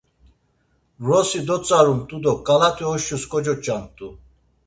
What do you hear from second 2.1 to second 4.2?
do ǩalati oşus kocoç̌amt̆u.